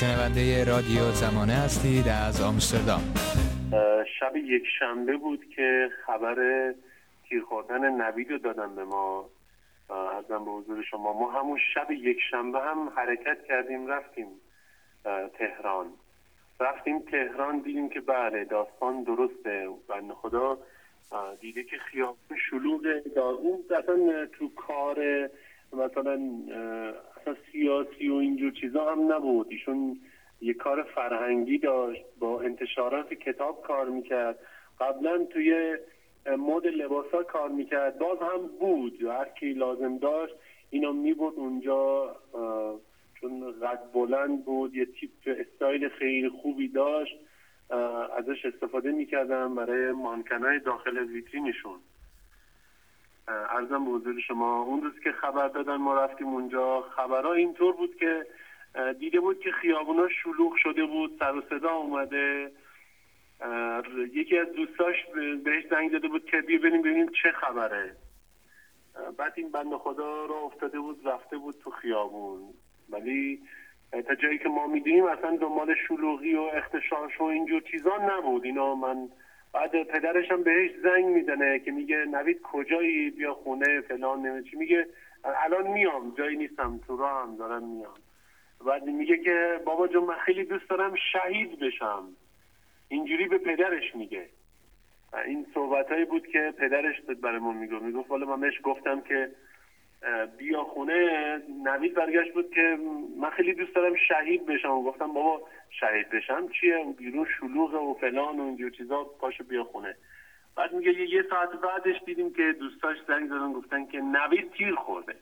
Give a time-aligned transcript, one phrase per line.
[0.00, 3.14] شنونده رادیو زمانه هستید از آمستردام.
[4.20, 6.36] شب یک شنبه بود که خبر
[7.28, 9.24] تیر خوردن نوید رو دادن به ما.
[10.18, 11.12] ازم به حضور شما.
[11.12, 14.26] ما همون شب یک شنبه هم حرکت کردیم رفتیم
[15.38, 15.86] تهران.
[16.60, 20.58] رفتیم تهران دیدیم که بله داستان درسته بند خدا
[21.40, 22.80] دیده که خیابون شلوغ
[23.16, 25.28] اون اصلا تو کار
[25.72, 26.20] مثلا
[27.24, 29.46] اصلا سیاسی و اینجور چیزا هم نبود.
[29.50, 30.00] ایشون
[30.40, 34.38] یه کار فرهنگی داشت با انتشارات کتاب کار می‌کرد.
[34.80, 35.76] قبلا توی
[36.26, 37.98] مد لباسا کار می‌کرد.
[37.98, 39.02] باز هم بود.
[39.02, 40.34] هر کی لازم داشت
[40.70, 42.16] اینو میبود اونجا
[43.20, 47.16] چون قد بلند بود یه تیپ استایل خیلی خوبی داشت.
[48.18, 51.78] ازش استفاده می‌کردم برای مانکنای داخل ویترینشون.
[53.28, 57.96] ارزم به حضور شما اون روز که خبر دادن ما رفتیم اونجا خبرها اینطور بود
[57.96, 58.26] که
[58.98, 62.52] دیده بود که خیابونا شلوغ شده بود سر و صدا اومده.
[64.12, 64.96] یکی از دوستاش
[65.44, 67.96] بهش زنگ داده بود که بیا بریم ببینیم چه خبره.
[69.16, 72.40] بعد این بند خدا رو افتاده بود رفته بود تو خیابون.
[72.90, 73.40] ولی
[74.06, 78.44] تا جایی که ما می‌دونیم اصلا دنبال شلوغی و اختشاش و اینجور چیزا نبود.
[78.44, 79.08] اینا من
[79.54, 84.56] بعد پدرش هم بهش زنگ می‌زنه که میگه نوید کجایی؟ بیا خونه فلان نمیده چی.
[84.56, 84.86] میگه
[85.24, 87.94] الان میام جایی نیستم تو راه هم دارم میام.
[88.66, 92.08] بعد میگه که بابا جون من خیلی دوست دارم شهید بشم.
[92.88, 94.26] اینجوری به پدرش میگه.
[95.26, 99.30] این صحبت بود که پدرش برای ما میگه می‌گفت حالا من بهش گفتم که
[100.38, 102.78] بیا خونه نوید برگشت بود که
[103.20, 104.82] من خیلی دوست دارم شهید بشم.
[104.82, 109.96] گفتم بابا شهید بشم چیه؟ بیرون شلوغه و فلان و اینجور چیزا پاشو بیا خونه.
[110.56, 115.14] بعد میگه یه ساعت بعدش دیدیم که دوستاش زنگ زدن گفتن که نوید تیر خورده.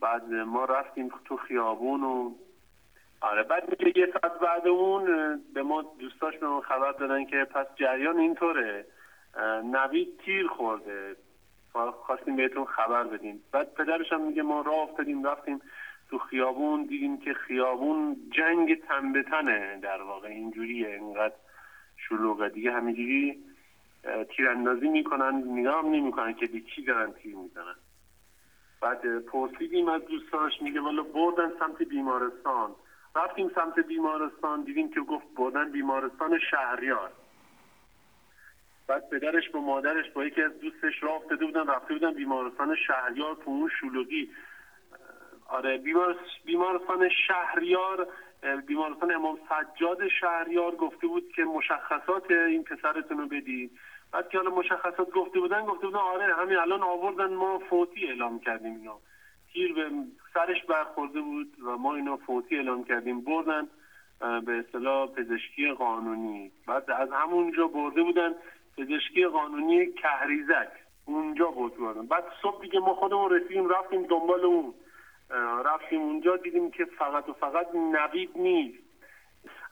[0.00, 2.34] بعد ما رفتیم تو خیابون و
[3.20, 5.04] آره بعد میگه یه ساعت بعد اون
[5.54, 8.84] به ما دوستاش به ما خبر دادن که پس جریان اینطوره.
[9.64, 11.16] نوید تیر خورده.
[11.90, 13.42] خواستیم بهتون خبر بدیم.
[13.52, 15.60] بعد پدرش هم میگه ما راه افتادیم رفتیم
[16.10, 19.22] تو خیابون دیدیم که خیابون جنگ تن به
[19.82, 20.28] در واقع.
[20.28, 21.34] اینجوریه اینقدر
[21.96, 23.44] شلوغه دیگه همینجوری
[24.36, 27.74] تیراندازی می‌کنن نگاه نمی‌کنن که به کی دارن تیر می‌زنن.
[28.80, 32.74] بعد پرسیدیم از دوستاش میگه والا بردن سمت بیمارستان.
[33.16, 37.10] رفتیم سمت بیمارستان دیدیم که گفت بردن بیمارستان شهریار.
[38.86, 43.34] بعد پدرش با مادرش با یکی از دوستش راه افتاده بودن رفته بودن بیمارستان شهریار
[43.34, 44.30] تو اون شلوغی.
[45.48, 45.78] آره
[46.44, 48.08] بیمارستان شهریار
[48.66, 53.70] بیمارستان امام سجاد شهریار گفته بود که مشخصات این پسرتون رو بدید
[54.12, 58.40] بعد که حالا مشخصات گفته بودن گفته بودن آره همین الان آوردن ما فوتی اعلام
[58.40, 58.98] کردیم اینا.
[59.52, 59.90] تیر به
[60.34, 63.68] سرش برخورده بود و ما اینا فوتی اعلام کردیم بردن
[64.20, 66.52] به اصطلاح پزشکی قانونی.
[66.66, 68.34] بعد از همونجا برده بودن.
[68.78, 70.68] پزشکی قانونی کهریزک.
[71.06, 74.74] اونجا بود بردن بعد صبح دیگه ما خودمون رسیدیم رفتیم دنبال اون.
[75.64, 78.78] رفتیم اونجا دیدیم که فقط و فقط نوید نیست.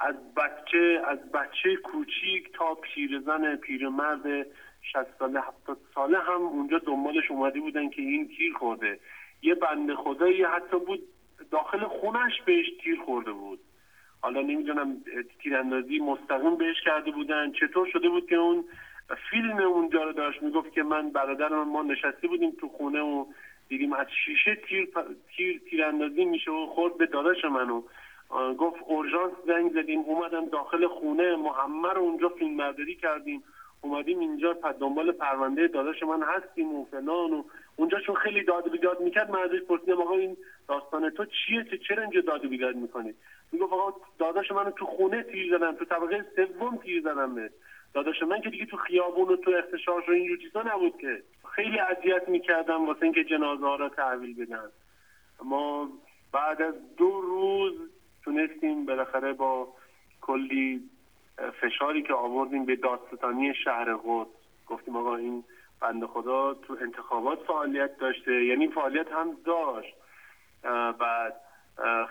[0.00, 4.46] از بچه از بچه کوچیک تا پیرزن پیرمرد
[4.82, 9.00] 60 ساله 70 ساله هم اونجا دنبالش اومده بودن که این تیر خورده.
[9.42, 11.00] یه بنده خدایی حتی بود
[11.50, 13.60] داخل خونش بهش تیر خورده بود.
[14.20, 14.96] حالا نمی‌دونم
[15.42, 17.52] تیراندازی مستقیم بهش کرده بودن.
[17.52, 18.64] چطور شده بود که اون
[19.30, 23.26] فیلم اونجا رو داشت می‌گفت که من برادر ما نشسته بودیم تو خونه و
[23.68, 24.88] دیدیم از شیشه تیر
[25.36, 27.82] تیر تیراندازی میشه و خورد به داداش منو.
[28.58, 33.42] گفت اورژانس زنگ زدیم اومدم داخل خونه محمد رو اونجا فیلم برداری کردیم.
[33.82, 37.42] اومدیم اینجا دنبال پرونده داداش من هستیم و فلان و
[37.76, 40.36] اونجا چون خیلی داد و بیداد می‌کرد من ازش پرسیدم آقا این
[40.68, 43.14] داستان تو چیه؟ که چرا اینجا داد و بیداد می‌کنی؟
[43.52, 47.50] می‌گفت آقا داداش من تو خونه تیر زدم تو طبقه سوم تیر به
[47.94, 51.22] داداش من که دیگه تو خیابون و تو اختشاش و اینجور چیزا نبود که.
[51.54, 54.68] خیلی اذیت می‌کردم واسه اینکه جنازه ها را تحویل بدن.
[55.44, 55.88] ما
[56.32, 57.74] بعد از دو روز
[58.24, 59.68] تونستیم بالاخره با
[60.20, 60.80] کلی
[61.60, 64.28] فشاری که آوردیم به دادستانی شهر قدس.
[64.66, 65.44] گفتیم آقا این
[65.80, 68.44] بنده خدا تو انتخابات فعالیت داشته.
[68.44, 69.94] یعنی فعالیت هم داشت.
[70.98, 71.40] بعد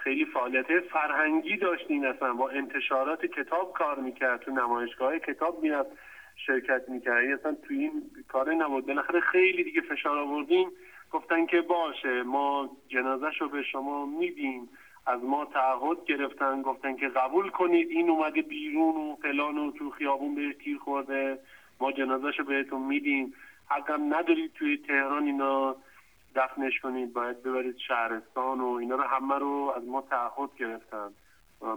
[0.03, 2.33] خیلی فعالیت فرهنگی داشتین اصلا.
[2.33, 5.89] با انتشارات کتاب کار می‌کرد تو نمایشگاه کتاب می‌رفت
[6.35, 7.23] شرکت می‌کرد.
[7.23, 7.91] یعنی اصلا تو این
[8.27, 8.85] کار نبود.
[8.85, 10.67] بالاخره خیلی دیگه فشار آوردیم
[11.11, 14.69] گفتن که باشه ما جنازش رو به شما میدیم.
[15.07, 16.61] از ما تعهد گرفتن.
[16.61, 17.89] گفتن که قبول کنید.
[17.89, 21.39] این اومده بیرون و فلان و تو خیابون بهش تیر خورده.
[21.79, 23.33] ما جنازش رو بهتون میدیم.
[23.69, 25.75] حقم ندارید توی تهران اینا.
[26.35, 31.11] دفنش کنید باید ببرید شهرستان و اینا رو همه رو از ما تعهد گرفتن.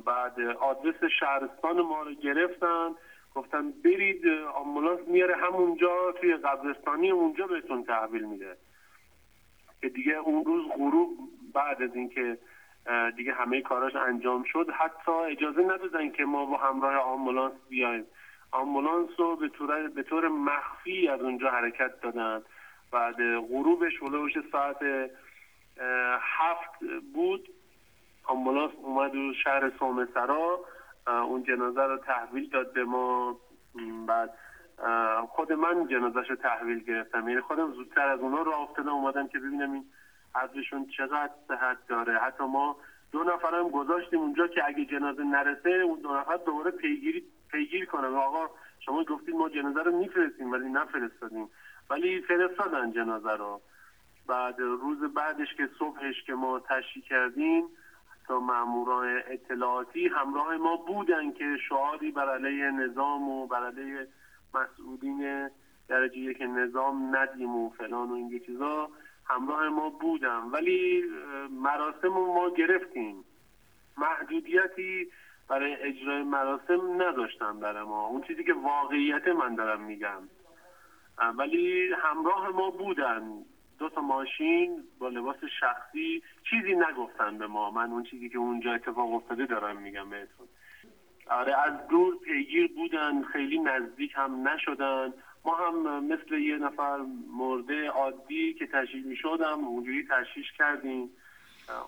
[0.06, 2.90] بعد آدرس شهرستان ما رو گرفتن.
[3.34, 8.56] گفتن برید آمبولانس میاره همونجا توی قبرستانی اونجا بهتون تحویل میده.
[9.80, 11.18] که دیگه اون روز غروب
[11.54, 12.38] بعد از اینکه
[13.16, 18.04] دیگه همه کاراش انجام شد حتی اجازه ندادن که ما با همراه آمبولانس بیایم.
[18.52, 22.42] آمبولانس رو به طور, به طور مخفی از اونجا حرکت دادن.
[22.92, 24.76] بعد غروبش ولوش ساعت
[26.20, 26.84] هفت
[27.14, 27.48] بود.
[28.24, 30.60] آمبولانس اومد و شهر سومسرا
[31.06, 33.36] اون جنازه رو تحویل داد به ما.
[34.06, 34.30] بعد
[35.28, 37.28] خود من جنازش رو تحویل گرفتم.
[37.28, 39.84] یعنی خودم زودتر از اونا رو افتادم اومدم که ببینم این
[40.34, 42.18] ازشون چقدر صحت داره.
[42.18, 42.76] حتی ما
[43.12, 48.14] دو نفرم گذاشتیم اونجا که اگه جنازه نرسه اون دو نفر دوباره پیگیری پیگیر کنم
[48.14, 48.50] آقا
[48.80, 51.48] شما گفتید ما جنازه رو میفرستیم ولی نفرستادیم.
[51.92, 53.60] ولی فرستادن جنازه رو.
[54.26, 57.64] بعد روز بعدش که صبحش که ما تشریح کردیم
[58.26, 64.06] تا ماموران اطلاعاتی همراه ما بودن که شعاری بر علیه نظام و بر علیه
[64.54, 65.50] مسئولین
[65.88, 68.88] درجه یک نظام ندیم و فلان و این چیزا
[69.24, 70.40] همراه ما بودن.
[70.52, 71.04] ولی
[71.50, 73.24] مراسم ما گرفتیم.
[73.96, 75.10] محدودیتی
[75.48, 78.06] برای اجرای مراسم نداشتن برای ما.
[78.06, 80.22] اون چیزی که واقعیت من دارم میگم.
[81.38, 83.22] ولی همراه ما بودن
[83.78, 87.70] دو تا ماشین با لباس شخصی چیزی نگفتن به ما.
[87.70, 90.48] من اون چیزی که اونجا اتفاق افتاده دارم میگم بهتون.
[91.30, 95.12] آره از دور پیگیر بودن خیلی نزدیک هم نشدن.
[95.44, 96.98] ما هم مثل یه نفر
[97.38, 98.68] مرده عادی که
[99.04, 101.10] می شدم اونجوری تشریح کردیم.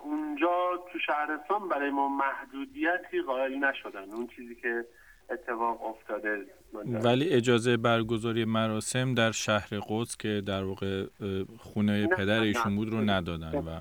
[0.03, 4.11] اونجا تو شهرستان برای ما محدودیتی قائل نشدن.
[4.11, 4.85] اون چیزی که
[5.29, 6.45] اتفاق افتاده.
[7.03, 11.03] ولی اجازه برگزاری مراسم در شهر قدس که در واقع
[11.59, 13.79] خونه پدر ایشون بود رو ندادن و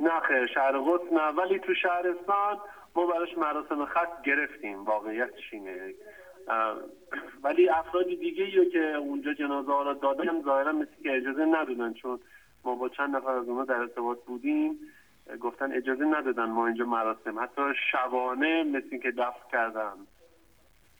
[0.00, 1.22] نه خیر شهر قدس نه.
[1.22, 2.56] ولی تو شهرستان
[2.94, 4.84] ما براش مراسم خط گرفتیم.
[4.84, 5.94] واقعیتش اینه.
[7.42, 11.92] ولی افراد دیگه یا که اونجا جنازه ها را دادن ظاهرا مثل که اجازه ندادن.
[11.92, 12.20] چون
[12.64, 14.78] ما با چند نفر از اونها در ارتباط بودیم.
[15.40, 17.38] گفتن اجازه ندادن ما اینجا مراسم.
[17.38, 17.62] حتی
[17.92, 19.92] شبانه مثل که دفت کردن.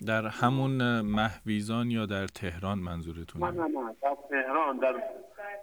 [0.07, 5.03] در همون محویزان یا در تهران منظورتونه؟ نه نه نه در تهران در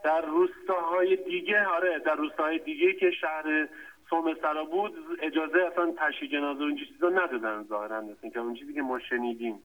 [0.04, 3.68] در روستاهای دیگه آره در روستاهای دیگه که شهر
[4.10, 8.74] سوم سرا بود اجازه اصلا تشییع جنازه و چیزا ندادن ظاهرا مثل که اون چیزی
[8.74, 9.60] که ما شنیدیم.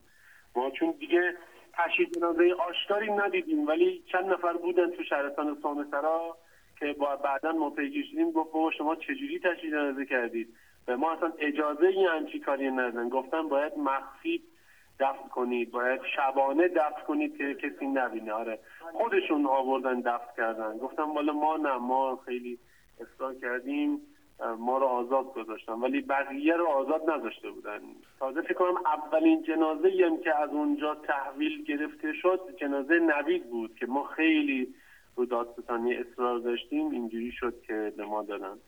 [0.56, 1.36] ما چون دیگه
[1.72, 6.36] تشییع جنازه آشکاری ندیدیم ولی چند نفر بودن تو شهرستان سوم سرا
[6.80, 10.48] که با بعدا ما پیگیر شدیم گفت بابا شما چجوری تشییع جنازه کردید؟
[10.86, 13.08] به ما اصلا اجازه این همچی کاری ندادن.
[13.08, 14.42] گفتن باید مخفی
[15.02, 18.32] دفن کنید باید شبانه دفن کنید که کسی نبینه.
[18.32, 18.58] آره.
[18.92, 20.78] خودشون آوردن دفن کردن.
[20.78, 22.58] گفتم والا ما نه ما خیلی
[23.00, 24.00] اصرار کردیم
[24.58, 25.72] ما رو آزاد گذاشتن.
[25.72, 27.80] ولی بقیه رو آزاد نذاشته بودن.
[28.18, 33.76] تازه فکر کنم اولین جنازه هم که از اونجا تحویل گرفته شد جنازه نوید بود
[33.76, 34.74] که ما خیلی
[35.16, 36.90] رو دادستانی اصرار داشتیم.
[36.90, 38.58] اینجوری شد که به ما دادن.